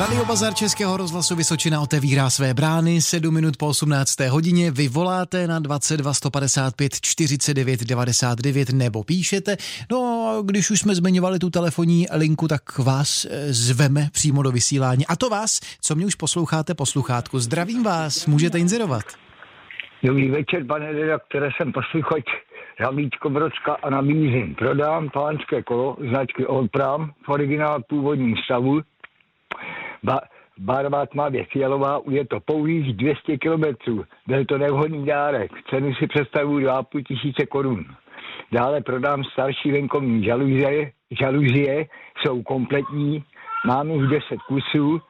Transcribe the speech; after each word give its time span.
Radio 0.00 0.24
Bazar 0.24 0.54
Českého 0.54 0.96
rozhlasu 0.96 1.36
Vysočina 1.36 1.80
otevírá 1.80 2.30
své 2.30 2.54
brány 2.54 3.00
7 3.00 3.34
minut 3.34 3.56
po 3.56 3.68
18. 3.68 4.20
hodině. 4.20 4.70
Vy 4.70 4.88
voláte 4.88 5.46
na 5.46 5.58
22 5.58 6.14
155 6.14 6.92
49 7.00 7.80
99 7.88 8.72
nebo 8.72 9.04
píšete. 9.04 9.56
No 9.90 9.98
a 9.98 10.42
když 10.46 10.70
už 10.70 10.80
jsme 10.80 10.94
zmiňovali 10.94 11.38
tu 11.38 11.50
telefonní 11.50 12.06
linku, 12.16 12.48
tak 12.48 12.78
vás 12.78 13.24
eh, 13.24 13.52
zveme 13.52 14.00
přímo 14.12 14.42
do 14.42 14.50
vysílání. 14.52 15.06
A 15.06 15.16
to 15.16 15.28
vás, 15.28 15.60
co 15.82 15.94
mě 15.94 16.06
už 16.06 16.14
posloucháte 16.14 16.74
posluchátku. 16.74 17.38
Zdravím 17.38 17.82
vás, 17.82 18.26
můžete 18.26 18.58
inzerovat. 18.58 19.04
Dobrý 20.02 20.30
večer, 20.30 20.66
pane 20.66 20.92
redaktore, 20.92 21.48
jsem 21.56 21.72
posluchač 21.72 22.24
Havlíčko 22.84 23.30
Brodska 23.30 23.72
a 23.82 23.90
nabízím. 23.90 24.54
Prodám 24.54 25.10
pánské 25.10 25.62
kolo 25.62 25.96
značky 26.10 26.46
Old 26.46 26.70
Pram 26.70 27.12
v 27.26 27.28
originál 27.28 27.82
původním 27.88 28.36
stavu 28.44 28.80
ba, 30.02 30.20
barva 30.58 31.06
tmavě 31.06 31.44
fialová, 31.44 32.00
je 32.10 32.26
to 32.26 32.40
pouhých 32.40 32.96
200 32.96 33.38
kilometrů. 33.38 34.04
Byl 34.26 34.44
to 34.44 34.58
nevhodný 34.58 35.06
dárek. 35.06 35.50
Cenu 35.70 35.94
si 35.94 36.06
představuji 36.06 36.66
2,5 36.66 37.02
tisíce 37.02 37.46
korun. 37.46 37.84
Dále 38.52 38.80
prodám 38.80 39.24
starší 39.24 39.72
venkovní 39.72 40.24
žaluzie. 40.24 40.92
Žaluzie 41.20 41.86
jsou 42.22 42.42
kompletní, 42.42 43.24
mám 43.66 43.90
jich 43.90 44.02
10 44.02 44.22
kusů. 44.48 45.00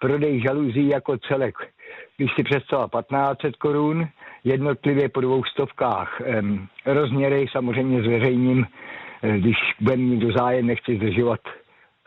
Prodej 0.00 0.40
žaluzí 0.40 0.88
jako 0.88 1.18
celek. 1.18 1.54
Když 2.16 2.30
si 2.34 2.42
představila 2.42 2.88
1500 2.88 3.56
korun, 3.56 4.08
jednotlivě 4.44 5.08
po 5.08 5.20
dvou 5.20 5.44
stovkách. 5.44 6.20
Um, 6.40 6.68
rozměry 6.86 7.46
samozřejmě 7.52 8.02
zveřejním, 8.02 8.66
eh, 9.22 9.38
když 9.38 9.56
budeme 9.80 10.02
mít 10.02 10.18
do 10.18 10.32
zájem, 10.32 10.66
nechci 10.66 10.96
zdržovat 10.96 11.40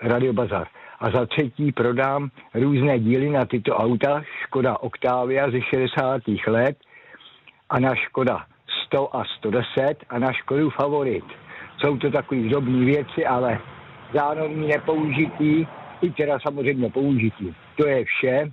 radiobazar 0.02 0.67
a 0.99 1.12
za 1.12 1.26
třetí 1.26 1.71
prodám 1.71 2.30
různé 2.53 2.99
díly 2.99 3.30
na 3.30 3.45
tyto 3.45 3.76
auta, 3.76 4.21
Škoda 4.44 4.77
Octavia 4.77 5.52
ze 5.52 5.62
60. 5.62 6.22
let 6.47 6.78
a 7.69 7.80
na 7.80 7.95
Škoda 7.95 8.45
100 8.86 9.16
a 9.16 9.23
110 9.38 9.95
a 10.09 10.20
na 10.20 10.33
Škodu 10.33 10.70
Favorit. 10.70 11.23
Jsou 11.77 11.97
to 11.97 12.11
takové 12.11 12.42
drobné 12.42 12.86
věci, 12.86 13.25
ale 13.25 13.59
zároveň 14.14 14.67
nepoužitý, 14.67 15.67
i 16.02 16.11
teda 16.11 16.39
samozřejmě 16.39 16.89
použitý. 16.89 17.53
To 17.75 17.88
je 17.88 18.05
vše. 18.05 18.52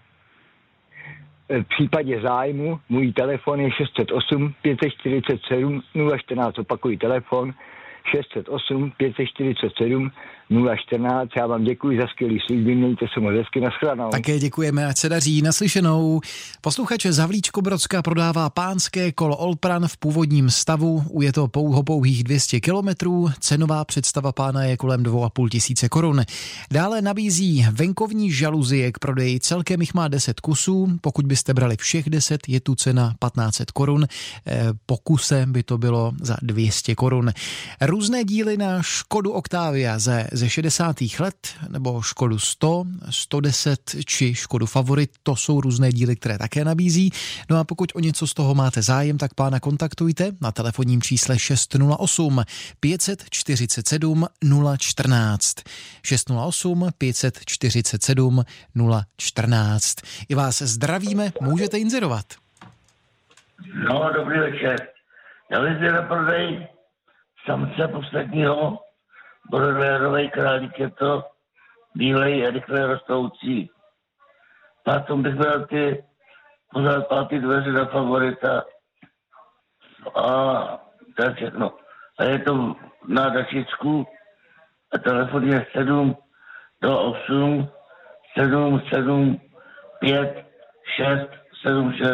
V 1.49 1.63
případě 1.69 2.21
zájmu 2.21 2.81
můj 2.89 3.13
telefon 3.13 3.61
je 3.61 3.71
608 3.73 4.55
547 4.63 5.83
014, 6.19 6.59
opakují 6.59 6.99
telefon 6.99 7.55
608 8.11 8.93
547 8.97 10.11
014. 10.51 11.31
Já 11.37 11.47
vám 11.47 11.65
děkuji 11.65 12.01
za 12.01 12.07
skvělý 12.07 12.39
služby, 12.47 12.75
mějte 12.75 13.07
se 13.15 13.21
moc 13.21 13.33
hezky, 13.33 13.61
nashledanou. 13.61 14.11
Také 14.11 14.39
děkujeme, 14.39 14.87
ať 14.87 14.99
se 14.99 15.09
daří 15.09 15.43
naslyšenou. 15.43 16.21
Posluchače 16.61 17.13
Zavlíčko 17.13 17.63
Brodská 17.63 18.03
prodává 18.03 18.51
pánské 18.51 19.13
kolo 19.13 19.37
Olpran 19.37 19.89
v 19.89 19.97
původním 19.97 20.51
stavu, 20.51 21.03
je 21.21 21.33
to 21.33 21.49
pouho 21.49 21.83
pouhých 21.83 22.25
200 22.25 22.61
kilometrů, 22.61 23.29
cenová 23.41 23.85
představa 23.85 24.33
pána 24.33 24.65
je 24.65 24.77
kolem 24.77 25.03
2,5 25.03 25.49
tisíce 25.49 25.89
korun. 25.89 26.23
Dále 26.73 27.03
nabízí 27.03 27.67
venkovní 27.73 28.33
žaluzie 28.33 28.93
k 28.93 28.99
prodeji, 28.99 29.41
celkem 29.41 29.81
jich 29.81 29.95
má 29.95 30.09
10 30.09 30.41
kusů, 30.41 30.99
pokud 31.01 31.27
byste 31.27 31.55
brali 31.55 31.77
všech 31.77 32.11
10, 32.11 32.49
je 32.49 32.61
tu 32.61 32.75
cena 32.75 33.15
1500 33.25 33.71
korun, 33.71 34.07
eh, 34.47 34.67
po 34.87 34.97
kuse 34.97 35.47
by 35.47 35.63
to 35.63 35.79
bylo 35.79 36.13
za 36.21 36.37
200 36.43 36.95
korun. 36.95 37.31
Různé 37.81 38.25
díly 38.25 38.57
na 38.57 38.83
Škodu 38.83 39.33
Octavia 39.33 39.99
ze 39.99 40.27
ze 40.37 40.49
60. 40.49 40.97
let, 41.21 41.55
nebo 41.69 42.03
Škodu 42.03 42.39
100, 42.39 42.85
110 43.11 43.97
či 44.05 44.35
Škodu 44.35 44.67
Favorit, 44.67 45.11
to 45.23 45.37
jsou 45.37 45.61
různé 45.61 45.93
díly, 45.93 46.17
které 46.17 46.39
také 46.39 46.65
nabízí. 46.65 47.11
No 47.51 47.59
a 47.59 47.65
pokud 47.65 47.93
o 47.95 48.01
něco 48.01 48.27
z 48.27 48.35
toho 48.35 48.55
máte 48.55 48.83
zájem, 48.83 49.19
tak 49.19 49.35
pána 49.35 49.61
kontaktujte 49.61 50.33
na 50.41 50.53
telefonním 50.53 51.03
čísle 51.03 51.39
608 51.39 52.43
547 52.81 54.27
014. 54.79 55.55
608 56.03 56.89
547 56.99 58.45
014. 59.17 59.95
I 60.29 60.35
vás 60.35 60.63
zdravíme, 60.63 61.33
můžete 61.41 61.79
inzerovat. 61.79 62.27
No, 63.89 64.11
dobrý 64.17 64.39
večer. 64.39 64.77
Já 65.51 65.61
bych 65.61 65.93
na 65.93 66.03
prodej 66.03 66.69
samce 67.47 67.89
posledního 67.89 68.86
Bordelérový 69.51 70.31
králík 70.31 70.79
je 70.79 70.91
to 70.91 71.25
bílej 71.95 72.47
a 72.47 72.51
rychle 72.51 72.87
rostoucí. 72.87 73.71
Potom 74.85 75.23
bych 75.23 75.35
byl 75.35 75.67
ty 75.67 76.05
pořád 76.73 77.09
pátý 77.09 77.39
dveře 77.39 77.73
na 77.73 77.85
favorita. 77.85 78.65
A 80.15 80.27
je 81.23 81.35
všechno. 81.35 81.73
A 82.19 82.25
je 82.25 82.39
to 82.39 82.77
na 83.09 83.29
dačičku 83.29 84.07
a 84.93 84.99
telefon 84.99 85.49
je 85.49 85.67
7 85.73 86.17
do 86.83 87.01
8 87.01 87.69
7 88.39 88.83
7 88.93 89.41
5 90.01 90.47
6 90.97 91.29
7 91.63 91.93
6. 91.93 92.11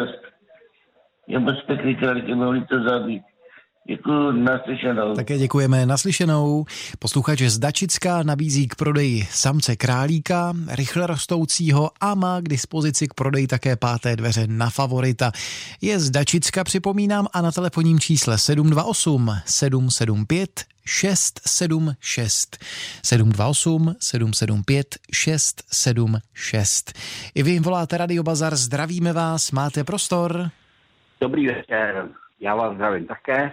Je 1.27 1.39
moc 1.39 1.61
pěkný 1.61 1.95
králík, 1.95 2.27
je 2.27 2.65
to 2.65 2.83
zabít. 2.83 3.23
Děkuji, 3.87 4.31
naslyšenou. 4.31 5.13
Také 5.13 5.37
děkujeme 5.37 5.85
naslyšenou. 5.85 6.65
Posluchač 6.99 7.41
z 7.41 7.59
Dačická 7.59 8.23
nabízí 8.23 8.67
k 8.67 8.75
prodeji 8.75 9.21
samce 9.21 9.75
králíka, 9.75 10.53
rychle 10.71 11.07
rostoucího 11.07 11.91
a 12.01 12.15
má 12.15 12.41
k 12.41 12.49
dispozici 12.49 13.07
k 13.07 13.13
prodeji 13.13 13.47
také 13.47 13.75
páté 13.75 14.15
dveře 14.15 14.47
na 14.47 14.69
favorita. 14.69 15.31
Je 15.81 15.99
z 15.99 16.09
Dačicka, 16.09 16.63
připomínám, 16.63 17.27
a 17.33 17.41
na 17.41 17.51
telefonním 17.51 17.99
čísle 17.99 18.37
728 18.37 19.31
775 19.45 20.49
676 20.85 22.57
728 23.03 23.95
775 23.99 24.95
676. 25.13 26.93
I 27.35 27.43
vy 27.43 27.59
voláte 27.59 27.97
Radio 27.97 28.23
Bazar, 28.23 28.55
zdravíme 28.55 29.13
vás, 29.13 29.51
máte 29.51 29.83
prostor. 29.83 30.49
Dobrý 31.21 31.47
večer, 31.47 32.09
já 32.39 32.55
vás 32.55 32.75
zdravím 32.75 33.05
také 33.05 33.51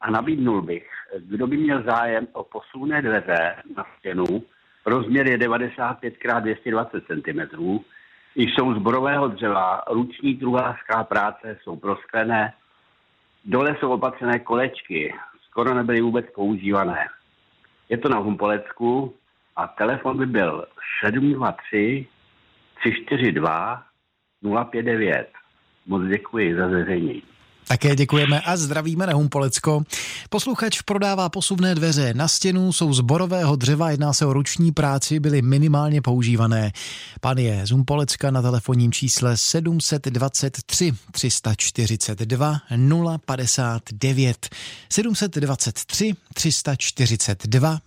a 0.00 0.10
nabídnul 0.10 0.62
bych, 0.62 0.88
kdo 1.18 1.46
by 1.46 1.56
měl 1.56 1.82
zájem 1.82 2.26
o 2.32 2.44
posuné 2.44 3.02
dveře 3.02 3.56
na 3.76 3.84
stěnu, 3.98 4.42
rozměr 4.86 5.26
je 5.26 5.38
95 5.38 6.14
x 6.14 6.34
220 6.40 7.04
cm, 7.06 7.40
jsou 8.34 8.74
z 8.74 8.78
borového 8.78 9.28
dřeva, 9.28 9.82
ruční 9.90 10.34
druhářská 10.34 11.04
práce 11.04 11.58
jsou 11.62 11.76
prosklené, 11.76 12.52
dole 13.44 13.76
jsou 13.80 13.90
opatřené 13.90 14.38
kolečky, 14.38 15.14
skoro 15.50 15.74
nebyly 15.74 16.00
vůbec 16.00 16.26
používané. 16.34 17.08
Je 17.88 17.98
to 17.98 18.08
na 18.08 18.18
Humpolecku 18.18 19.14
a 19.56 19.66
telefon 19.66 20.18
by 20.18 20.26
byl 20.26 20.66
723 21.04 22.06
342 22.80 23.82
059. 24.70 25.32
Moc 25.86 26.02
děkuji 26.02 26.56
za 26.56 26.68
zveřejnění. 26.68 27.35
Také 27.68 27.96
děkujeme 27.96 28.40
a 28.40 28.56
zdravíme 28.56 29.06
na 29.06 29.14
Humpolecko. 29.14 29.82
Posluchač 30.30 30.82
prodává 30.82 31.28
posuvné 31.28 31.74
dveře 31.74 32.14
na 32.14 32.28
stěnu, 32.28 32.72
jsou 32.72 32.92
z 32.92 33.00
borového 33.00 33.56
dřeva, 33.56 33.90
jedná 33.90 34.12
se 34.12 34.26
o 34.26 34.32
ruční 34.32 34.72
práci, 34.72 35.20
byly 35.20 35.42
minimálně 35.42 36.02
používané. 36.02 36.72
Pan 37.20 37.38
je 37.38 37.66
z 37.66 37.70
Humpolecka 37.70 38.30
na 38.30 38.42
telefonním 38.42 38.92
čísle 38.92 39.36
723 39.36 40.92
342 41.12 42.58
059. 43.26 44.48
723 44.90 46.14
342 46.34 47.78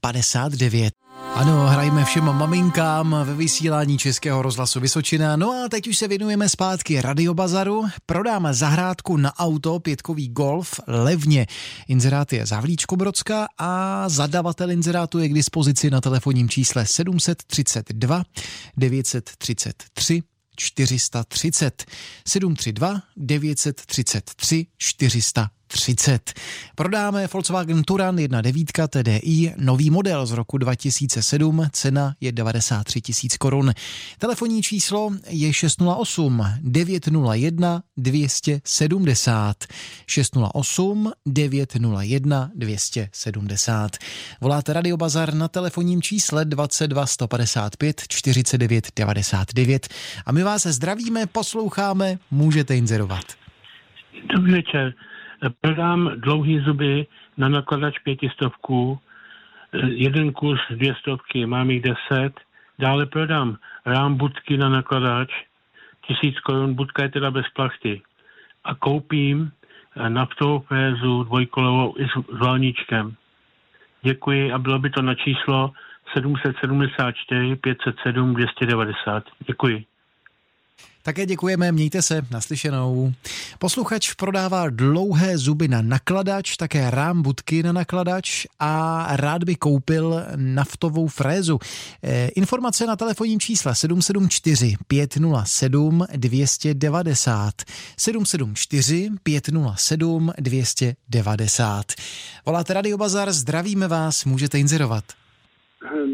059. 0.00 1.07
Ano, 1.38 1.66
hrajeme 1.66 2.04
všem 2.04 2.24
maminkám 2.24 3.16
ve 3.24 3.34
vysílání 3.34 3.98
Českého 3.98 4.42
rozhlasu 4.42 4.80
Vysočina. 4.80 5.36
No 5.36 5.52
a 5.52 5.68
teď 5.68 5.88
už 5.88 5.98
se 5.98 6.08
věnujeme 6.08 6.48
zpátky 6.48 7.00
radiobazaru. 7.00 7.84
Prodáme 8.06 8.54
zahrádku 8.54 9.16
na 9.16 9.38
auto, 9.38 9.80
pětkový 9.80 10.28
Golf, 10.28 10.80
levně. 10.86 11.46
Inzerát 11.88 12.32
je 12.32 12.46
Zavlíčko 12.46 12.96
Brodská 12.96 13.46
a 13.58 14.04
zadavatel 14.08 14.70
inzerátu 14.70 15.18
je 15.18 15.28
k 15.28 15.34
dispozici 15.34 15.90
na 15.90 16.00
telefonním 16.00 16.48
čísle 16.48 16.86
732 16.86 18.22
933 18.76 20.22
430 20.56 21.84
732 22.26 23.02
933 23.16 24.66
430 24.78 25.57
30. 25.68 26.32
Prodáme 26.74 27.26
Volkswagen 27.32 27.82
Turan 27.84 28.16
1.9 28.16 28.88
TDI, 28.88 29.54
nový 29.56 29.90
model 29.90 30.26
z 30.26 30.32
roku 30.32 30.58
2007, 30.58 31.66
cena 31.72 32.14
je 32.20 32.32
93 32.32 33.00
tisíc 33.00 33.36
korun. 33.36 33.72
Telefonní 34.18 34.62
číslo 34.62 35.10
je 35.28 35.52
608 35.52 36.44
901 36.62 37.82
270. 37.96 39.64
608 40.06 41.12
901 41.26 42.50
270. 42.54 43.96
Voláte 44.40 44.72
Radio 44.72 44.96
Bazar 44.96 45.34
na 45.34 45.48
telefonním 45.48 46.02
čísle 46.02 46.44
22 46.44 47.06
155 47.06 48.02
49 48.08 48.90
99 48.96 49.88
a 50.26 50.32
my 50.32 50.42
vás 50.42 50.66
zdravíme, 50.66 51.26
posloucháme, 51.26 52.18
můžete 52.30 52.76
inzerovat. 52.76 53.24
Dobrý 54.34 54.52
večer. 54.52 54.94
Prodám 55.60 56.10
dlouhý 56.16 56.60
zuby 56.60 57.06
na 57.36 57.48
nakladač 57.48 57.98
pětistovku, 57.98 58.98
jeden 59.88 60.32
kus 60.32 60.60
dvě 60.70 60.94
stovky, 60.94 61.46
mám 61.46 61.70
jich 61.70 61.82
deset. 61.82 62.40
Dále 62.78 63.06
prodám 63.06 63.56
rám 63.86 64.14
budky 64.16 64.56
na 64.56 64.68
nakladač, 64.68 65.30
tisíc 66.06 66.40
korun, 66.40 66.74
budka 66.74 67.02
je 67.02 67.08
teda 67.08 67.30
bez 67.30 67.46
plachty. 67.48 68.02
A 68.64 68.74
koupím 68.74 69.50
naftovou 70.08 70.58
fézu 70.60 71.22
dvojkolovou 71.22 71.94
i 71.98 72.08
s 72.08 72.38
valníčkem. 72.38 73.14
Děkuji 74.02 74.52
a 74.52 74.58
bylo 74.58 74.78
by 74.78 74.90
to 74.90 75.02
na 75.02 75.14
číslo 75.14 75.72
774 76.14 77.56
507 77.56 78.34
290. 78.34 79.24
Děkuji. 79.46 79.84
Také 81.02 81.26
děkujeme, 81.26 81.72
mějte 81.72 82.02
se, 82.02 82.22
naslyšenou. 82.30 83.12
Posluchač 83.58 84.14
prodává 84.14 84.70
dlouhé 84.70 85.38
zuby 85.38 85.68
na 85.68 85.82
nakladač, 85.82 86.56
také 86.56 86.90
rám 86.90 87.22
budky 87.22 87.62
na 87.62 87.72
nakladač 87.72 88.46
a 88.60 89.06
rád 89.16 89.44
by 89.44 89.54
koupil 89.56 90.22
naftovou 90.36 91.08
frézu. 91.08 91.58
E, 92.02 92.28
informace 92.28 92.86
na 92.86 92.96
telefonním 92.96 93.40
čísle 93.40 93.74
774 93.74 94.74
507 94.86 96.04
290 96.16 97.54
774 97.98 99.10
507 99.22 100.32
290. 100.38 101.84
Voláte 102.46 102.74
Radio 102.74 102.96
Bazar, 102.98 103.32
zdravíme 103.32 103.88
vás, 103.88 104.24
můžete 104.24 104.58
inzerovat. 104.58 105.04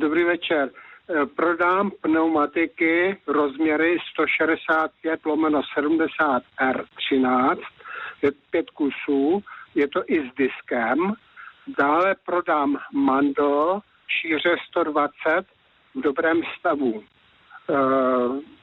Dobrý 0.01 0.25
večer. 0.25 0.71
Eh, 1.11 1.27
prodám 1.27 1.91
pneumatiky 1.91 3.17
rozměry 3.27 3.99
165 4.13 5.27
lomeno 5.27 5.63
70 5.75 6.43
R13, 6.61 7.59
je 8.23 8.31
pět 8.51 8.71
kusů, 8.71 9.43
je 9.75 9.89
to 9.89 10.03
i 10.07 10.31
s 10.31 10.35
diskem. 10.35 11.13
Dále 11.79 12.15
prodám 12.27 12.79
mandl 12.93 13.81
šíře 14.09 14.57
120 14.69 15.47
v 15.95 16.01
dobrém 16.01 16.43
stavu. 16.59 17.05
Eh, 17.71 18.55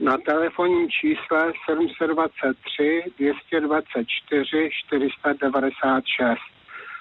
na 0.00 0.16
telefonním 0.18 0.90
čísle 0.90 1.52
723 1.66 3.04
224 3.18 4.70
496. 4.86 6.38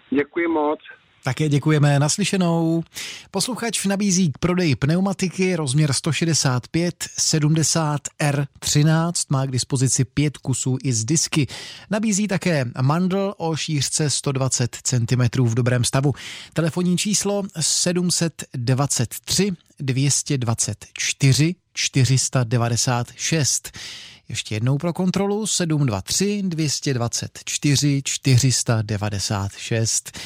Děkuji 0.10 0.48
moc. 0.48 0.80
Také 1.24 1.50
děkujeme 1.50 2.00
naslyšenou. 2.00 2.84
Posluchač 3.32 3.86
nabízí 3.86 4.32
k 4.32 4.38
prodeji 4.38 4.76
pneumatiky 4.76 5.56
rozměr 5.56 5.94
165 5.94 6.96
70 7.18 8.02
R13, 8.22 9.12
má 9.30 9.46
k 9.46 9.52
dispozici 9.52 10.06
pět 10.06 10.38
kusů 10.38 10.78
i 10.84 10.94
z 10.94 11.06
disky. 11.06 11.48
Nabízí 11.90 12.28
také 12.28 12.66
mandl 12.82 13.34
o 13.38 13.56
šířce 13.56 14.10
120 14.10 14.78
cm 14.84 15.22
v 15.44 15.56
dobrém 15.56 15.84
stavu. 15.84 16.14
Telefonní 16.54 16.98
číslo 16.98 17.44
723 17.60 19.52
224 19.80 21.56
496. 21.74 23.72
Ještě 24.31 24.56
jednou 24.56 24.78
pro 24.78 24.94
kontrolu 24.94 25.48
723 25.48 26.42
224 26.44 28.01
496. 28.06 30.18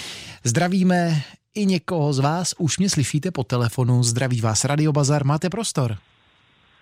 Zdravíme 0.43 1.09
i 1.55 1.65
někoho 1.65 2.13
z 2.13 2.19
vás, 2.19 2.55
už 2.59 2.77
mě 2.77 2.89
slyšíte 2.89 3.31
po 3.31 3.43
telefonu, 3.43 4.03
zdraví 4.03 4.41
vás 4.41 4.65
Radio 4.65 4.91
Bazar, 4.91 5.25
máte 5.25 5.49
prostor. 5.49 5.91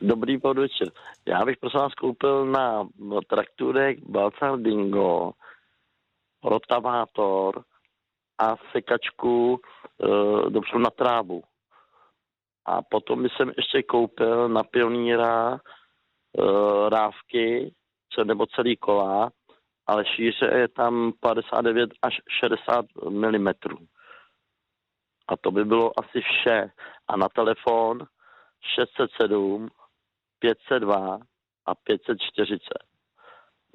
Dobrý 0.01 0.39
podvečer. 0.39 0.91
Já 1.27 1.45
bych 1.45 1.57
prosím 1.57 1.79
vás 1.79 1.93
koupil 1.93 2.45
na 2.45 2.87
trakturek 3.29 3.99
Balcar 4.09 4.59
Dingo, 4.59 5.31
rotavátor 6.43 7.63
a 8.39 8.55
sekačku 8.71 9.59
e, 9.59 9.61
dopředu 10.49 10.79
na 10.79 10.89
trávu. 10.89 11.43
A 12.65 12.81
potom 12.81 13.25
jsem 13.25 13.51
ještě 13.57 13.83
koupil 13.83 14.49
na 14.49 14.63
pioníra 14.63 15.59
rávky 16.89 17.73
nebo 18.23 18.45
celý 18.45 18.77
kola, 18.77 19.31
ale 19.87 20.05
šíře 20.05 20.45
je 20.45 20.67
tam 20.67 21.13
59 21.19 21.89
až 22.01 22.21
60 22.39 22.85
mm. 23.09 23.47
A 25.27 25.37
to 25.41 25.51
by 25.51 25.65
bylo 25.65 25.99
asi 25.99 26.21
vše. 26.21 26.71
A 27.07 27.17
na 27.17 27.29
telefon 27.29 27.99
607 28.75 29.69
502 30.39 31.19
a 31.65 31.75
540. 31.75 32.92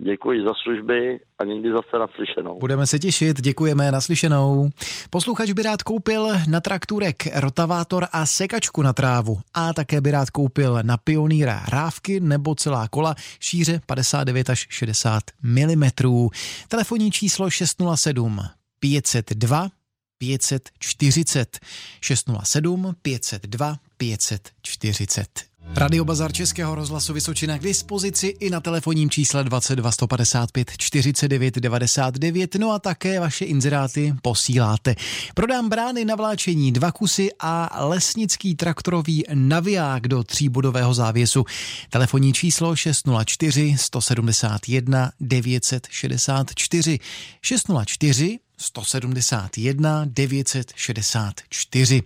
Děkuji 0.00 0.44
za 0.44 0.52
služby 0.62 1.20
a 1.38 1.44
někdy 1.44 1.72
zase 1.72 1.98
naslyšenou. 1.98 2.58
Budeme 2.58 2.86
se 2.86 2.98
těšit, 2.98 3.40
děkujeme 3.40 3.92
naslyšenou. 3.92 4.70
Posluchač 5.10 5.52
by 5.52 5.62
rád 5.62 5.82
koupil 5.82 6.28
na 6.50 6.60
trakturek 6.60 7.26
rotavátor 7.34 8.06
a 8.12 8.26
sekačku 8.26 8.82
na 8.82 8.92
trávu 8.92 9.38
a 9.54 9.72
také 9.72 10.00
by 10.00 10.10
rád 10.10 10.30
koupil 10.30 10.78
na 10.82 10.96
pionýra 10.96 11.62
rávky 11.68 12.20
nebo 12.20 12.54
celá 12.54 12.88
kola 12.88 13.14
šíře 13.40 13.80
59 13.86 14.50
až 14.50 14.66
60 14.70 15.22
mm. 15.42 15.84
Telefonní 16.68 17.10
číslo 17.10 17.50
607 17.50 18.40
502 18.80 19.68
540 20.18 21.58
607 22.00 22.94
502 23.02 23.76
540. 23.96 25.48
Radio 25.74 26.04
Bazar 26.04 26.32
Českého 26.32 26.74
rozhlasu 26.74 27.12
Vysočina 27.12 27.58
k 27.58 27.62
dispozici 27.62 28.26
i 28.26 28.50
na 28.50 28.60
telefonním 28.60 29.10
čísle 29.10 29.44
22 29.44 29.92
155 29.92 30.70
49 30.76 31.54
99, 31.54 32.54
no 32.54 32.70
a 32.70 32.78
také 32.78 33.20
vaše 33.20 33.44
inzeráty 33.44 34.14
posíláte. 34.22 34.94
Prodám 35.34 35.68
brány 35.68 36.04
na 36.04 36.14
vláčení 36.14 36.72
dva 36.72 36.92
kusy 36.92 37.28
a 37.40 37.84
lesnický 37.84 38.54
traktorový 38.54 39.24
naviják 39.34 40.08
do 40.08 40.24
tříbodového 40.24 40.94
závěsu. 40.94 41.44
Telefonní 41.90 42.32
číslo 42.32 42.76
604 42.76 43.76
171 43.78 45.12
964 45.20 46.98
604 47.42 48.38
171 48.58 50.04
964. 50.06 52.02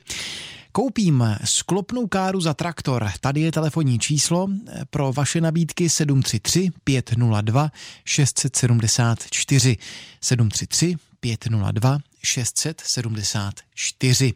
Koupím 0.73 1.25
sklopnou 1.45 2.07
káru 2.07 2.41
za 2.41 2.55
traktor. 2.55 3.11
Tady 3.21 3.41
je 3.41 3.53
telefonní 3.53 3.99
číslo 3.99 4.49
pro 4.91 5.13
vaše 5.13 5.41
nabídky 5.41 5.89
733 5.89 6.71
502 6.85 7.71
674 8.05 9.77
733 10.21 10.97
502 11.21 11.99
674. 12.23 14.35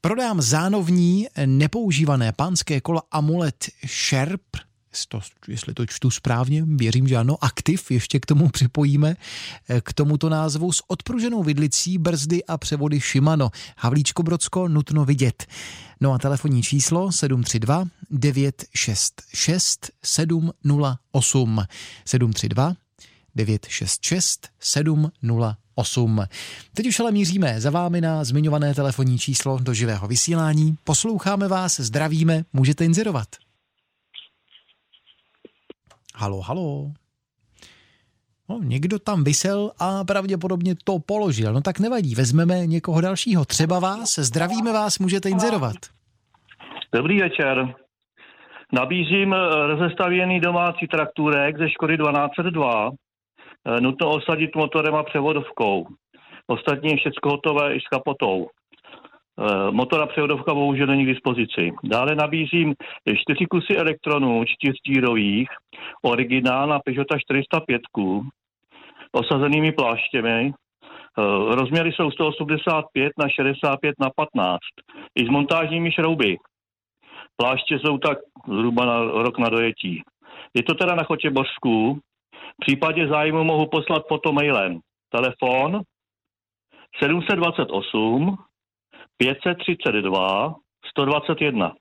Prodám 0.00 0.42
zánovní 0.42 1.28
nepoužívané 1.46 2.32
pánské 2.32 2.80
kolo 2.80 3.02
Amulet 3.10 3.68
Sherp 3.86 4.42
to, 5.08 5.20
jestli 5.48 5.74
to 5.74 5.86
čtu 5.86 6.10
správně, 6.10 6.64
věřím, 6.66 7.08
že 7.08 7.16
ano, 7.16 7.36
aktiv, 7.40 7.90
ještě 7.90 8.20
k 8.20 8.26
tomu 8.26 8.48
připojíme, 8.48 9.16
eh, 9.68 9.80
k 9.80 9.92
tomuto 9.92 10.28
názvu 10.28 10.72
s 10.72 10.82
odpruženou 10.86 11.42
vidlicí, 11.42 11.98
brzdy 11.98 12.44
a 12.44 12.58
převody 12.58 13.00
Shimano. 13.00 13.50
Havlíčko 13.76 14.22
Brodsko 14.22 14.68
nutno 14.68 15.04
vidět. 15.04 15.46
No 16.00 16.12
a 16.12 16.18
telefonní 16.18 16.62
číslo 16.62 17.12
732 17.12 17.84
966 18.10 19.90
708 20.02 21.64
732 22.04 22.74
966 23.34 24.48
708. 24.60 26.22
Teď 26.74 26.86
už 26.86 27.00
ale 27.00 27.12
míříme 27.12 27.60
za 27.60 27.70
vámi 27.70 28.00
na 28.00 28.24
zmiňované 28.24 28.74
telefonní 28.74 29.18
číslo 29.18 29.58
do 29.58 29.74
živého 29.74 30.08
vysílání. 30.08 30.76
Posloucháme 30.84 31.48
vás, 31.48 31.80
zdravíme, 31.80 32.44
můžete 32.52 32.84
inzerovat. 32.84 33.28
Halo, 36.14 36.40
halo. 36.40 36.92
No, 38.48 38.60
někdo 38.62 38.98
tam 38.98 39.24
vysel 39.24 39.70
a 39.78 40.04
pravděpodobně 40.04 40.74
to 40.84 40.98
položil. 40.98 41.52
No 41.52 41.60
tak 41.60 41.78
nevadí, 41.80 42.14
vezmeme 42.14 42.66
někoho 42.66 43.00
dalšího. 43.00 43.44
Třeba 43.44 43.78
vás, 43.78 44.18
zdravíme 44.18 44.72
vás, 44.72 44.98
můžete 44.98 45.28
inzerovat. 45.28 45.76
Dobrý 46.94 47.20
večer. 47.20 47.74
Nabízím 48.72 49.32
rozestavěný 49.66 50.40
domácí 50.40 50.86
traktůrek 50.86 51.58
ze 51.58 51.70
Škody 51.70 51.96
1202 51.96 52.90
eh, 52.90 53.80
nutno 53.80 54.10
osadit 54.10 54.56
motorem 54.56 54.94
a 54.94 55.02
převodovkou. 55.02 55.86
Ostatní 56.46 56.90
je 56.90 56.96
všechno 56.96 57.30
hotové 57.30 57.74
i 57.74 57.80
s 57.80 57.88
kapotou. 57.88 58.48
Eh, 59.40 59.70
Motor 59.70 60.00
a 60.00 60.06
převodovka 60.06 60.54
bohužel 60.54 60.86
není 60.86 61.04
k 61.04 61.08
dispozici. 61.08 61.72
Dále 61.84 62.14
nabízím 62.14 62.74
čtyři 63.16 63.46
kusy 63.46 63.76
elektronů 63.76 64.44
čtyřdírových, 64.44 65.48
originál 66.02 66.68
na 66.68 66.78
Peugeota 66.78 67.18
405, 67.18 67.82
osazenými 69.12 69.72
pláštěmi. 69.72 70.52
Eh, 70.52 71.54
Rozměry 71.54 71.92
jsou 71.92 72.10
185 72.10 73.12
na 73.18 73.28
65 73.28 73.94
na 74.00 74.10
15, 74.16 74.58
i 75.14 75.26
s 75.26 75.28
montážními 75.28 75.92
šrouby. 75.92 76.36
Pláště 77.36 77.78
jsou 77.78 77.98
tak 77.98 78.18
zhruba 78.48 78.84
na 78.84 79.00
rok 79.00 79.38
na 79.38 79.48
dojetí. 79.48 80.02
Je 80.54 80.62
to 80.62 80.74
teda 80.74 80.94
na 80.94 81.02
Chotě 81.02 81.30
Bořsku. 81.30 81.98
V 82.32 82.66
případě 82.66 83.08
zájmu 83.08 83.44
mohu 83.44 83.66
poslat 83.66 84.02
foto 84.08 84.32
mailem. 84.32 84.80
Telefon 85.10 85.80
728 87.02 88.49
532 89.20 90.54
121. 90.96 91.74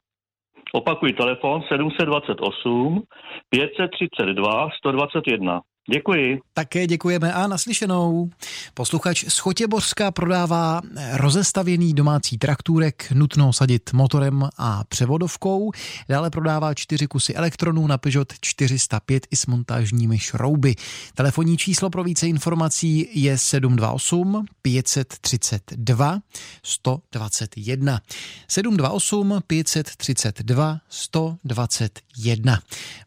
Opakuji 0.74 1.14
telefon 1.16 1.64
728 1.70 3.08
532 3.52 4.70
121. 4.84 5.62
Děkuji. 5.92 6.40
Také 6.54 6.88
děkujeme 6.88 7.34
a 7.34 7.48
naslyšenou. 7.48 8.30
Posluchač 8.74 9.26
z 9.28 9.38
Chotěbořska 9.38 10.12
prodává 10.12 10.82
rozestavěný 11.14 11.94
domácí 11.94 12.38
traktůrek, 12.38 13.12
nutno 13.12 13.54
sadit 13.54 13.94
motorem 13.94 14.50
a 14.58 14.84
převodovkou. 14.84 15.72
Dále 16.10 16.30
prodává 16.30 16.74
čtyři 16.74 17.08
kusy 17.08 17.34
elektronů 17.34 17.88
na 17.88 17.98
Peugeot 17.98 18.34
405 18.42 19.28
i 19.32 19.36
s 19.36 19.46
montážními 19.46 20.20
šrouby. 20.20 20.76
Telefonní 21.16 21.58
číslo 21.58 21.90
pro 21.90 22.04
více 22.04 22.28
informací 22.28 23.10
je 23.14 23.38
728 23.38 24.46
532 24.62 26.20
121. 26.64 28.02
728 28.48 29.40
532 29.48 30.80
121. 30.90 32.60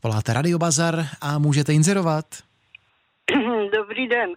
Voláte 0.03 0.33
Radio 0.33 0.59
Bazar 0.59 1.07
a 1.21 1.39
můžete 1.39 1.75
inzerovat. 1.75 2.52
Dobrý 3.71 4.09
den. 4.09 4.35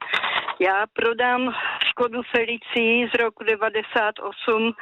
Já 0.59 0.85
prodám 0.93 1.55
Škodu 1.89 2.21
Felicii 2.23 3.09
z 3.09 3.19
roku 3.19 3.43
98. 3.43 4.73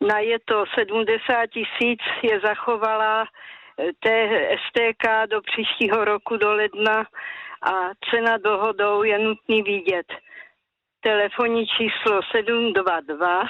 Na 0.00 0.18
je 0.18 0.38
to 0.44 0.64
70 0.74 1.46
tisíc, 1.46 2.00
je 2.22 2.40
zachovala 2.40 3.26
té 4.00 4.48
STK 4.66 5.26
do 5.30 5.40
příštího 5.42 6.04
roku 6.04 6.36
do 6.36 6.52
ledna 6.52 7.06
a 7.62 7.90
cena 8.10 8.36
dohodou 8.36 9.02
je 9.02 9.18
nutný 9.18 9.62
vidět. 9.62 10.06
Telefonní 11.00 11.66
číslo 11.66 12.20
722 12.32 13.42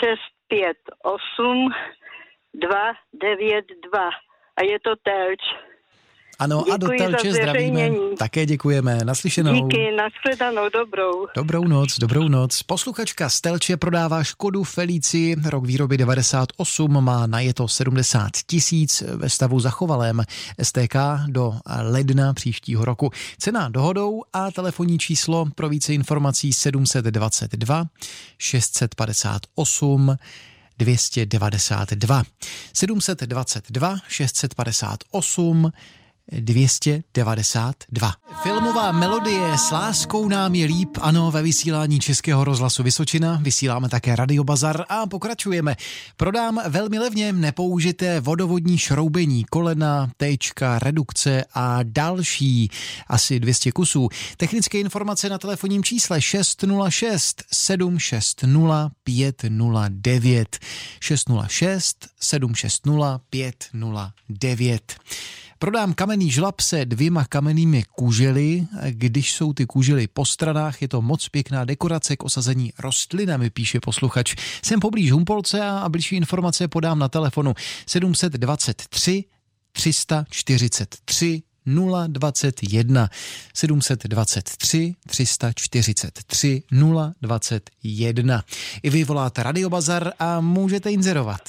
658 0.00 1.70
292 2.54 4.10
a 4.56 4.62
je 4.62 4.80
to 4.80 4.96
Telč. 4.96 5.40
Ano, 6.38 6.64
a 6.72 6.76
do 6.76 6.86
Děkuji 6.86 6.98
Telče 6.98 7.32
zdravíme. 7.32 7.90
Také 8.18 8.46
děkujeme. 8.46 8.98
Naslyšenou. 9.04 9.52
Díky, 9.52 9.92
nashledanou, 9.96 10.68
dobrou. 10.68 11.26
Dobrou 11.36 11.64
noc, 11.64 11.98
dobrou 11.98 12.28
noc. 12.28 12.62
Posluchačka 12.62 13.28
z 13.28 13.40
Telče 13.40 13.76
prodává 13.76 14.24
Škodu 14.24 14.64
Felici, 14.64 15.36
rok 15.46 15.66
výroby 15.66 15.98
98, 15.98 17.04
má 17.04 17.26
na 17.26 17.40
je 17.40 17.54
to 17.54 17.68
70 17.68 18.30
tisíc 18.46 19.02
ve 19.06 19.30
stavu 19.30 19.60
zachovalém 19.60 20.22
STK 20.62 20.96
do 21.26 21.54
ledna 21.82 22.34
příštího 22.34 22.84
roku. 22.84 23.10
Cena 23.38 23.68
dohodou 23.68 24.22
a 24.32 24.50
telefonní 24.50 24.98
číslo 24.98 25.46
pro 25.54 25.68
více 25.68 25.94
informací 25.94 26.52
722 26.52 27.84
658 28.38 30.16
292. 30.78 32.22
722 32.72 33.96
658 34.08 35.72
292. 36.32 38.14
Filmová 38.42 38.92
melodie 38.92 39.58
s 39.58 39.70
láskou 39.70 40.28
nám 40.28 40.54
je 40.54 40.66
líp, 40.66 40.98
ano, 41.00 41.30
ve 41.30 41.42
vysílání 41.42 42.00
Českého 42.00 42.44
rozhlasu 42.44 42.82
Vysočina, 42.82 43.38
vysíláme 43.42 43.88
také 43.88 44.16
Radio 44.16 44.44
Bazar 44.44 44.84
a 44.88 45.06
pokračujeme. 45.06 45.76
Prodám 46.16 46.60
velmi 46.68 46.98
levně 46.98 47.32
nepoužité 47.32 48.20
vodovodní 48.20 48.78
šroubení, 48.78 49.44
kolena, 49.44 50.10
téčka, 50.16 50.78
redukce 50.78 51.44
a 51.54 51.78
další, 51.82 52.70
asi 53.06 53.40
200 53.40 53.72
kusů. 53.72 54.08
Technické 54.36 54.80
informace 54.80 55.28
na 55.28 55.38
telefonním 55.38 55.84
čísle 55.84 56.22
606 56.22 57.44
760 57.52 58.92
509 59.04 60.58
606 61.00 62.08
760 62.20 63.20
509. 63.30 64.96
Prodám 65.58 65.94
kamenný 65.94 66.30
žlab 66.30 66.60
se 66.60 66.84
dvěma 66.84 67.24
kamennými 67.24 67.82
kužely. 67.96 68.66
Když 68.90 69.32
jsou 69.32 69.52
ty 69.52 69.66
kužely 69.66 70.06
po 70.06 70.24
stranách, 70.24 70.82
je 70.82 70.88
to 70.88 71.02
moc 71.02 71.28
pěkná 71.28 71.64
dekorace 71.64 72.16
k 72.16 72.24
osazení 72.24 72.72
rostlinami, 72.78 73.50
píše 73.50 73.80
posluchač. 73.80 74.34
Jsem 74.64 74.80
poblíž 74.80 75.12
Humpolce 75.12 75.60
a 75.62 75.88
blížší 75.88 76.16
informace 76.16 76.68
podám 76.68 76.98
na 76.98 77.08
telefonu 77.08 77.54
723 77.86 79.24
343 79.72 81.42
021 82.06 83.08
723 83.54 84.94
343 85.08 86.62
021. 87.22 88.42
I 88.82 88.90
vy 88.90 89.04
voláte 89.04 89.42
Radio 89.42 89.70
Bazar 89.70 90.12
a 90.18 90.40
můžete 90.40 90.90
inzerovat. 90.90 91.40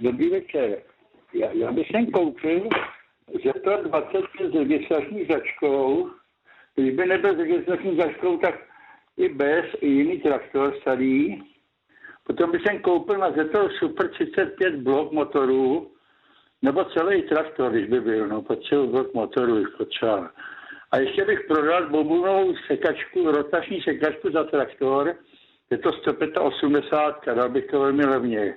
Dobrý 0.00 0.30
večer. 0.30 0.82
Já, 1.32 1.50
já 1.52 1.72
bych 1.72 1.88
sem 1.88 2.06
koupil 2.10 2.68
Zetor 3.44 3.82
25 3.82 4.52
s 4.52 4.54
registrační 4.54 5.24
značkou. 5.24 6.10
Když 6.74 6.94
by 6.94 7.06
nebyl 7.06 7.34
s 7.34 7.38
registrační 7.38 7.94
značkou, 7.94 8.36
tak 8.38 8.54
i 9.16 9.28
bez, 9.28 9.64
i 9.80 9.88
jiný 9.88 10.18
traktor 10.18 10.74
starý. 10.80 11.42
Potom 12.24 12.50
bych 12.50 12.62
sem 12.66 12.78
koupil 12.78 13.18
na 13.18 13.30
Zetor 13.30 13.72
Super 13.78 14.08
35 14.08 14.74
blok 14.74 15.12
motorů, 15.12 15.90
nebo 16.62 16.84
celý 16.84 17.22
traktor, 17.22 17.72
když 17.72 17.86
by 17.86 18.00
byl, 18.00 18.28
no, 18.28 18.42
potřebuji 18.42 18.86
blok 18.86 19.14
motorů, 19.14 19.56
když 19.56 19.74
potřeba. 19.78 20.30
A 20.90 20.98
ještě 20.98 21.24
bych 21.24 21.40
prodal 21.48 21.88
bobunovou 21.88 22.54
sekačku, 22.66 23.30
rotační 23.30 23.82
sekačku 23.82 24.30
za 24.30 24.44
traktor, 24.44 25.14
je 25.70 25.78
to 25.78 25.92
185, 25.92 27.34
dal 27.34 27.48
bych 27.48 27.66
to 27.66 27.80
velmi 27.80 28.04
levně. 28.04 28.54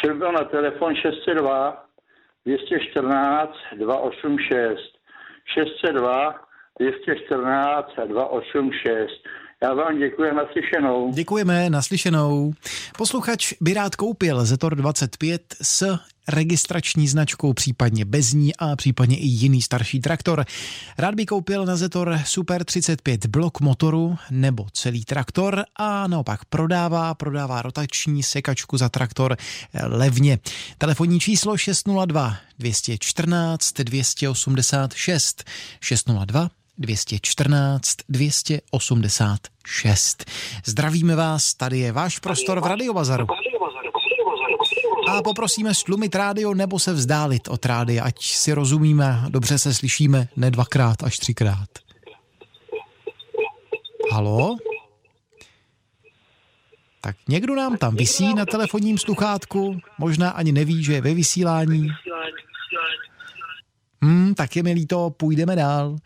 Šel 0.00 0.14
byl 0.14 0.32
na 0.32 0.44
telefon 0.44 0.94
602 0.94 1.87
214 2.46 3.52
286. 3.78 4.80
602 5.54 6.34
214 6.78 8.08
286. 8.08 9.12
Já 9.62 9.74
vám 9.74 9.98
děkuji 9.98 10.34
naslyšenou. 10.34 11.12
Děkujeme, 11.12 11.70
naslyšenou. 11.70 12.52
Posluchač 12.98 13.52
by 13.60 13.74
rád 13.74 13.96
koupil 13.96 14.44
Zetor 14.44 14.74
25 14.74 15.42
s 15.62 15.98
registrační 16.28 17.08
značkou, 17.08 17.52
případně 17.52 18.04
bez 18.04 18.32
ní 18.32 18.56
a 18.56 18.76
případně 18.76 19.16
i 19.16 19.26
jiný 19.26 19.62
starší 19.62 20.00
traktor. 20.00 20.44
Rád 20.98 21.14
by 21.14 21.26
koupil 21.26 21.66
na 21.66 21.76
Zetor 21.76 22.18
Super 22.24 22.64
35 22.64 23.26
blok 23.26 23.60
motoru 23.60 24.16
nebo 24.30 24.66
celý 24.72 25.04
traktor 25.04 25.64
a 25.76 26.06
naopak 26.06 26.44
prodává, 26.44 27.14
prodává 27.14 27.62
rotační 27.62 28.22
sekačku 28.22 28.76
za 28.76 28.88
traktor 28.88 29.36
levně. 29.82 30.38
Telefonní 30.78 31.20
číslo 31.20 31.56
602 31.56 32.36
214 32.58 33.72
286 33.72 35.44
602 35.80 36.48
214 36.78 37.96
286. 38.08 40.24
Zdravíme 40.64 41.16
vás, 41.16 41.54
tady 41.54 41.78
je 41.78 41.92
váš 41.92 42.18
prostor 42.18 42.60
v 42.60 42.66
Radiobazaru. 42.66 43.26
A 45.08 45.22
poprosíme 45.22 45.74
stlumit 45.74 46.14
rádio 46.14 46.54
nebo 46.54 46.78
se 46.78 46.92
vzdálit 46.92 47.48
od 47.48 47.66
rádia, 47.66 48.04
ať 48.04 48.24
si 48.24 48.52
rozumíme, 48.52 49.22
dobře 49.28 49.58
se 49.58 49.74
slyšíme, 49.74 50.28
ne 50.36 50.50
dvakrát, 50.50 51.02
až 51.02 51.18
třikrát. 51.18 51.68
Halo? 54.12 54.56
Tak 57.00 57.16
někdo 57.28 57.54
nám 57.54 57.76
tam 57.76 57.96
vysí 57.96 58.34
na 58.34 58.46
telefonním 58.46 58.98
sluchátku, 58.98 59.80
možná 59.98 60.30
ani 60.30 60.52
neví, 60.52 60.84
že 60.84 60.92
je 60.92 61.00
ve 61.00 61.14
vysílání. 61.14 61.88
Hmm, 64.02 64.34
tak 64.34 64.56
je 64.56 64.62
mi 64.62 64.72
líto, 64.72 65.10
půjdeme 65.10 65.56
dál. 65.56 65.96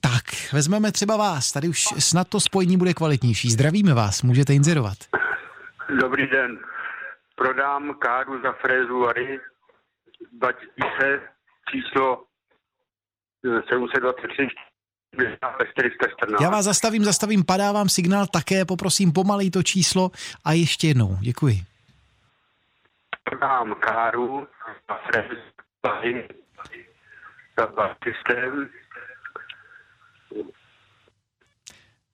Tak, 0.00 0.24
vezmeme 0.52 0.92
třeba 0.92 1.16
vás, 1.16 1.52
tady 1.52 1.68
už 1.68 1.84
snad 1.98 2.28
to 2.28 2.40
spojení 2.40 2.76
bude 2.76 2.94
kvalitnější. 2.94 3.50
Zdravíme 3.50 3.94
vás, 3.94 4.22
můžete 4.22 4.54
inzerovat. 4.54 4.98
Dobrý 6.00 6.26
den. 6.26 6.58
Prodám 7.36 7.94
káru 7.94 8.42
za 8.42 8.52
frézu 8.52 9.08
Ary 9.08 9.40
2000 10.32 11.20
číslo 11.70 12.24
723 13.68 14.48
414. 15.16 16.40
Já 16.40 16.50
vás 16.50 16.64
zastavím, 16.64 17.04
zastavím, 17.04 17.44
padá 17.44 17.72
vám 17.72 17.88
signál 17.88 18.26
také, 18.26 18.64
poprosím 18.64 19.12
pomalej 19.12 19.50
to 19.50 19.62
číslo 19.62 20.10
a 20.44 20.52
ještě 20.52 20.86
jednou. 20.88 21.16
Děkuji. 21.20 21.56
Prodám 23.24 23.74
káru 23.74 24.46
systém. 28.04 28.68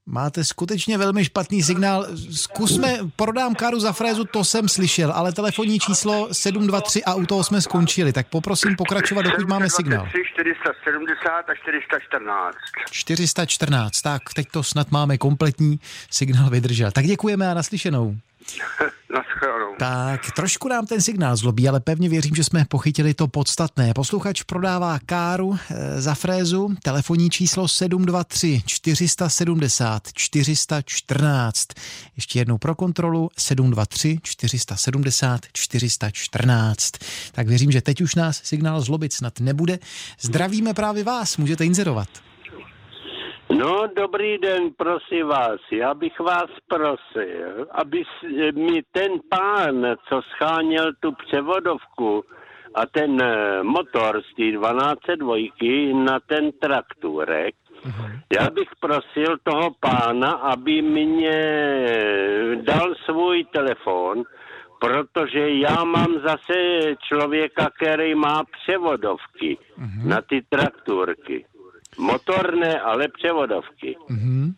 Máte 0.08 0.44
skutečně 0.44 0.98
velmi 0.98 1.24
špatný 1.24 1.62
signál. 1.62 2.06
Zkusme, 2.32 2.98
prodám 3.16 3.54
káru 3.54 3.80
za 3.80 3.92
frézu, 3.92 4.24
to 4.24 4.44
jsem 4.44 4.68
slyšel, 4.68 5.12
ale 5.12 5.32
telefonní 5.32 5.78
číslo 5.78 6.28
723 6.32 7.04
a 7.04 7.14
u 7.14 7.26
toho 7.26 7.44
jsme 7.44 7.60
skončili. 7.60 8.12
Tak 8.12 8.26
poprosím 8.28 8.76
pokračovat, 8.76 9.22
dokud 9.22 9.48
máme 9.48 9.70
signál. 9.70 10.06
470 10.06 11.30
a 11.30 11.54
414. 11.54 12.56
414, 12.90 14.00
tak 14.00 14.22
teď 14.34 14.46
to 14.50 14.62
snad 14.62 14.90
máme 14.90 15.18
kompletní 15.18 15.80
signál 16.10 16.50
vydržel. 16.50 16.90
Tak 16.90 17.04
děkujeme 17.04 17.50
a 17.50 17.54
naslyšenou. 17.54 18.16
Tak, 19.78 20.30
trošku 20.36 20.68
nám 20.68 20.86
ten 20.86 21.00
signál 21.00 21.36
zlobí, 21.36 21.68
ale 21.68 21.80
pevně 21.80 22.08
věřím, 22.08 22.34
že 22.34 22.44
jsme 22.44 22.64
pochytili 22.64 23.14
to 23.14 23.28
podstatné. 23.28 23.94
Posluchač 23.94 24.42
prodává 24.42 24.98
káru 25.06 25.58
e, 25.70 26.00
za 26.00 26.14
frézu, 26.14 26.74
telefonní 26.82 27.30
číslo 27.30 27.68
723 27.68 28.62
470 28.66 30.02
414. 30.12 31.68
Ještě 32.16 32.38
jednou 32.38 32.58
pro 32.58 32.74
kontrolu 32.74 33.30
723 33.38 34.18
470 34.22 35.40
414. 35.52 36.92
Tak 37.32 37.48
věřím, 37.48 37.72
že 37.72 37.80
teď 37.80 38.00
už 38.00 38.14
nás 38.14 38.40
signál 38.44 38.80
zlobit 38.80 39.12
snad 39.12 39.40
nebude. 39.40 39.78
Zdravíme 40.20 40.74
právě 40.74 41.04
vás, 41.04 41.36
můžete 41.36 41.64
inzerovat. 41.64 42.25
No, 43.50 43.86
dobrý 43.96 44.38
den, 44.38 44.70
prosím 44.76 45.26
vás. 45.26 45.60
Já 45.72 45.94
bych 45.94 46.20
vás 46.20 46.50
prosil, 46.68 47.66
aby 47.70 48.02
mi 48.54 48.82
ten 48.92 49.12
pán, 49.30 49.96
co 50.08 50.22
scháněl 50.22 50.92
tu 51.00 51.12
převodovku 51.12 52.24
a 52.74 52.86
ten 52.86 53.22
eh, 53.22 53.62
motor 53.62 54.22
z 54.22 54.34
té 54.36 54.42
1202 54.42 56.04
na 56.04 56.20
ten 56.26 56.52
trakturek, 56.52 57.54
uh-huh. 57.84 58.20
já 58.40 58.50
bych 58.50 58.68
prosil 58.80 59.36
toho 59.42 59.70
pána, 59.80 60.30
aby 60.30 60.82
mě 60.82 61.40
dal 62.54 62.94
svůj 63.04 63.44
telefon, 63.44 64.22
protože 64.80 65.50
já 65.50 65.84
mám 65.84 66.20
zase 66.26 66.54
člověka, 67.08 67.70
který 67.76 68.14
má 68.14 68.42
převodovky 68.44 69.58
uh-huh. 69.78 70.06
na 70.06 70.20
ty 70.20 70.42
trakturky. 70.48 71.44
Motorné, 71.98 72.80
ale 72.80 73.08
převodovky. 73.08 73.96
Mm-hmm. 74.10 74.54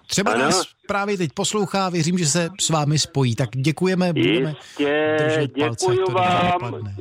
Třeba 0.08 0.32
ano? 0.32 0.44
nás 0.44 0.64
právě 0.88 1.18
teď 1.18 1.32
poslouchá, 1.34 1.90
věřím, 1.90 2.18
že 2.18 2.26
se 2.26 2.50
s 2.62 2.70
vámi 2.70 3.00
spojí. 3.00 3.36
Tak 3.36 3.50
děkujeme, 3.50 4.14
budeme 4.14 4.50
Jistě, 4.50 5.18
děkuji 5.56 5.98
palce, 6.14 6.14
vám. 6.14 6.94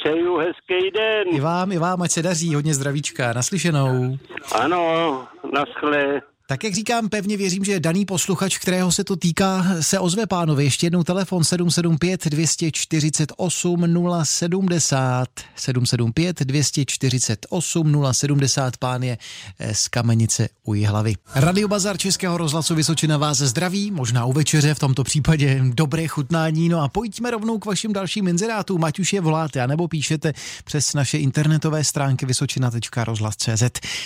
Přeju 0.00 0.36
hezký 0.36 0.90
den. 0.90 1.36
I 1.36 1.40
vám, 1.40 1.72
i 1.72 1.78
vám, 1.78 2.02
ať 2.02 2.10
se 2.10 2.22
daří, 2.22 2.54
hodně 2.54 2.74
zdravíčka, 2.74 3.32
naslyšenou. 3.32 4.18
Ano, 4.52 5.24
naschle. 5.52 6.22
Tak 6.48 6.64
jak 6.64 6.74
říkám, 6.74 7.08
pevně 7.08 7.36
věřím, 7.36 7.64
že 7.64 7.80
daný 7.80 8.04
posluchač, 8.04 8.58
kterého 8.58 8.92
se 8.92 9.04
to 9.04 9.16
týká, 9.16 9.66
se 9.80 9.98
ozve 9.98 10.26
pánovi. 10.26 10.64
Ještě 10.64 10.86
jednou 10.86 11.02
telefon 11.02 11.44
775 11.44 12.24
248 12.24 13.86
070. 14.24 15.28
775 15.56 16.40
248 16.40 18.04
070. 18.12 18.76
Pán 18.76 19.02
je 19.02 19.18
eh, 19.58 19.74
z 19.74 19.88
Kamenice 19.88 20.48
u 20.64 20.86
hlavy. 20.86 21.14
Radio 21.34 21.68
Bazar 21.68 21.98
Českého 21.98 22.36
rozhlasu 22.36 22.74
Vysočina 22.74 23.16
vás 23.16 23.38
zdraví, 23.38 23.90
možná 23.90 24.24
u 24.24 24.32
večeře, 24.32 24.74
v 24.74 24.78
tomto 24.78 25.04
případě 25.04 25.60
dobré 25.74 26.08
chutnání. 26.08 26.68
No 26.68 26.82
a 26.82 26.88
pojďme 26.88 27.30
rovnou 27.30 27.58
k 27.58 27.64
vašim 27.64 27.92
dalším 27.92 28.28
inzerátům, 28.28 28.84
ať 28.84 28.98
už 28.98 29.12
je 29.12 29.20
voláte, 29.20 29.62
anebo 29.62 29.88
píšete 29.88 30.32
přes 30.64 30.94
naše 30.94 31.18
internetové 31.18 31.84
stránky 31.84 32.26
vysočina.rozhlas.cz. 32.26 33.62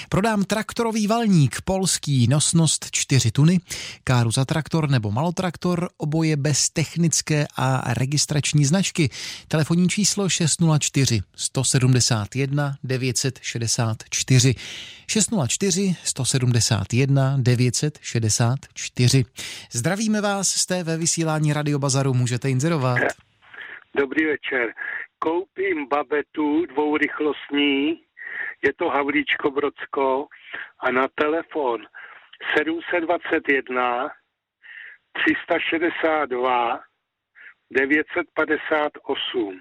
Prodám 0.09 0.45
traktorový 0.45 1.07
valník 1.07 1.61
polský 1.65 2.30
nosnost 2.31 2.91
4 2.91 3.31
tuny, 3.31 3.59
káru 4.05 4.31
za 4.31 4.45
traktor 4.45 4.91
nebo 4.91 5.11
malotraktor, 5.11 5.89
oboje 5.97 6.37
bez 6.37 6.71
technické 6.71 7.47
a 7.57 7.95
registrační 7.95 8.65
značky. 8.65 9.11
Telefonní 9.49 9.89
číslo 9.89 10.29
604 10.29 11.21
171 11.37 12.77
964 12.85 14.55
604 15.07 15.97
171 16.05 17.37
964. 17.39 19.25
Zdravíme 19.73 20.21
vás, 20.21 20.49
jste 20.49 20.85
ve 20.85 20.97
vysílání 20.97 21.53
Radio 21.53 21.79
Bazaru, 21.79 22.15
můžete 22.15 22.51
inzerovat. 22.51 22.99
Dobrý 23.97 24.27
večer. 24.27 24.73
Koupím 25.19 25.89
babetu 25.89 26.67
dvourychlostní, 26.67 27.89
je 28.63 28.73
to 28.77 28.89
Havlíčko 28.89 29.51
Brodsko 29.51 30.27
a 30.81 30.91
na 30.91 31.09
telefon 31.15 31.81
721 32.57 34.11
362 35.13 36.81
958. 37.71 39.61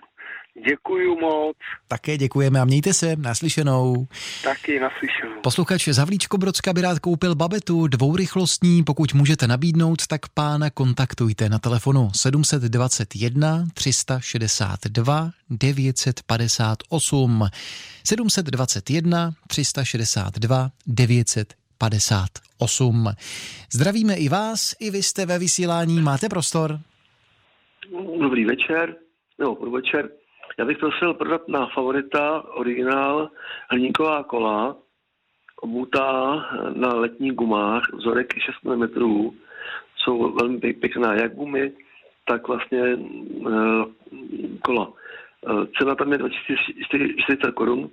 Děkuju 0.68 1.20
moc. 1.20 1.58
Také 1.88 2.18
děkujeme 2.18 2.60
a 2.60 2.66
mějte 2.66 2.94
se, 2.94 3.16
naslyšenou. 3.16 4.08
Taky 4.44 4.80
naslyšenou. 4.80 5.42
Posluchač 5.42 5.88
Zavlíčko 5.88 6.38
Brodska 6.38 6.74
by 6.74 6.82
rád 6.82 7.00
koupil 7.00 7.36
babetu 7.36 7.88
dvourychlostní, 7.88 8.84
pokud 8.84 9.14
můžete 9.14 9.48
nabídnout, 9.48 10.08
tak 10.08 10.22
pána 10.34 10.70
kontaktujte 10.70 11.50
na 11.50 11.60
telefonu 11.60 12.10
721 12.16 13.66
362 13.74 15.30
958 15.50 17.44
721 18.04 19.32
362 19.48 20.70
958 20.88 21.69
58. 21.80 23.08
Zdravíme 23.74 24.14
i 24.16 24.30
vás, 24.30 24.76
i 24.80 24.92
vy 24.92 25.04
jste 25.04 25.26
ve 25.26 25.40
vysílání, 25.40 26.02
máte 26.02 26.30
prostor. 26.30 26.80
Dobrý 28.20 28.46
večer, 28.46 28.96
nebo 29.40 29.56
podvečer. 29.56 30.10
Já 30.60 30.66
bych 30.66 30.78
prosil 30.78 31.14
prodat 31.14 31.48
na 31.48 31.68
favorita 31.74 32.44
originál 32.54 33.30
hliníková 33.70 34.24
kola, 34.24 34.76
obutá 35.62 36.36
na 36.76 36.94
letních 36.94 37.32
gumách, 37.34 37.84
vzorek 37.94 38.34
6 38.34 38.64
mm, 38.64 39.30
jsou 39.96 40.34
velmi 40.34 40.74
pěkná, 40.74 41.14
jak 41.14 41.36
gumy, 41.36 41.72
tak 42.28 42.48
vlastně 42.48 42.80
e, 42.80 42.98
kola. 44.62 44.94
E, 45.48 45.68
cena 45.80 45.96
tam 45.96 46.12
je 46.12 46.18
2400 46.18 47.52
korun 47.52 47.90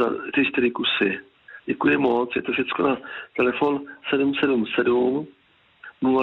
za 0.00 0.10
ty 0.34 0.46
čtyři 0.46 0.70
kusy. 0.70 1.18
Děkuji 1.66 1.96
moc, 1.96 2.30
je 2.36 2.42
to 2.42 2.52
všechno 2.52 2.88
na 2.88 2.96
telefon 3.36 3.80
777 4.10 5.26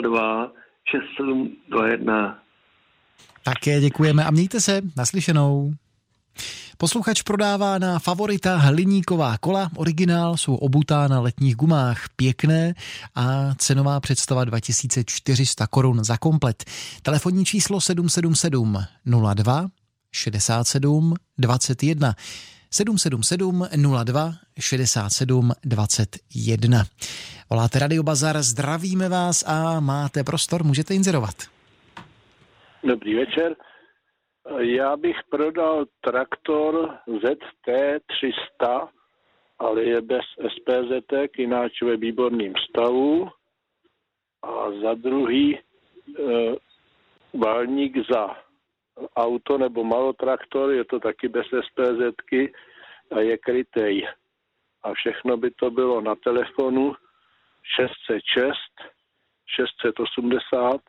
02 0.02 0.52
6721. 0.92 2.40
Také 3.44 3.80
děkujeme 3.80 4.26
a 4.26 4.32
mějte 4.32 4.62
se 4.62 4.82
naslyšenou. 4.98 5.74
Posluchač 6.78 7.22
prodává 7.22 7.80
na 7.80 8.00
favorita 8.00 8.56
hliníková 8.56 9.38
kola. 9.38 9.70
Originál 9.76 10.38
jsou 10.38 10.56
obutá 10.56 11.08
na 11.08 11.20
letních 11.20 11.56
gumách. 11.56 12.06
Pěkné 12.16 12.74
a 13.16 13.56
cenová 13.56 14.00
představa 14.00 14.44
2400 14.44 15.68
korun 15.68 16.04
za 16.04 16.18
komplet. 16.18 16.64
Telefonní 17.02 17.46
číslo 17.46 17.82
777 17.82 18.78
02 19.34 19.68
67 20.12 21.16
21. 21.38 22.16
777 22.74 23.68
02 24.06 24.32
67 24.60 25.52
21. 25.64 26.84
Voláte 27.50 27.80
Radio 27.80 28.04
Bazar, 28.04 28.42
zdravíme 28.42 29.10
vás 29.10 29.44
a 29.48 29.80
máte 29.80 30.24
prostor, 30.24 30.64
můžete 30.64 30.94
inzerovat. 30.94 31.36
Dobrý 32.84 33.16
večer. 33.16 33.56
Já 34.60 34.98
bych 34.98 35.16
prodal 35.30 35.86
traktor 36.02 36.98
ZT300, 37.08 38.88
ale 39.60 39.84
je 39.84 40.02
bez 40.02 40.26
SPZ, 40.40 41.14
jináč 41.38 41.82
ve 41.82 41.98
výborným 41.98 42.54
stavu. 42.70 43.28
A 44.44 44.72
za 44.84 44.94
druhý 44.94 45.58
e, 45.58 45.62
válník 47.34 47.94
za 48.12 48.28
auto 49.16 49.58
nebo 49.58 49.84
malotraktor, 49.84 50.72
je 50.72 50.86
to 50.86 51.00
taky 51.00 51.28
bez 51.28 51.48
SPZ 51.48 52.16
a 53.12 53.20
je 53.20 53.38
krytej. 53.38 54.08
A 54.84 54.94
všechno 54.94 55.38
by 55.38 55.52
to 55.52 55.72
bylo 55.72 56.02
na 56.02 56.16
telefonu 56.16 56.96
606 57.78 58.54
680 59.56 60.82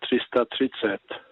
330. 0.00 1.23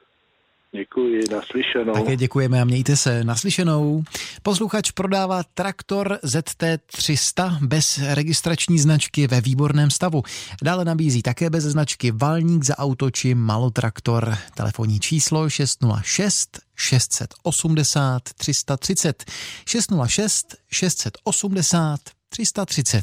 Děkuji, 0.74 1.20
naslyšenou. 1.30 1.92
Také 1.92 2.16
děkujeme 2.16 2.60
a 2.60 2.64
mějte 2.64 2.96
se 2.96 3.24
naslyšenou. 3.24 4.02
Posluchač 4.42 4.90
prodává 4.90 5.42
traktor 5.54 6.18
ZT300 6.24 7.66
bez 7.66 8.00
registrační 8.08 8.78
značky 8.78 9.26
ve 9.26 9.40
výborném 9.40 9.90
stavu. 9.90 10.22
Dále 10.62 10.84
nabízí 10.84 11.22
také 11.22 11.50
bez 11.50 11.64
značky 11.64 12.10
valník 12.10 12.64
za 12.64 12.78
auto 12.78 13.10
či 13.10 13.34
malotraktor. 13.34 14.36
Telefonní 14.54 15.00
číslo 15.00 15.50
606 15.50 16.58
680 16.76 18.22
330 18.22 19.24
606 19.66 20.56
680 20.70 22.00
330. 22.28 23.00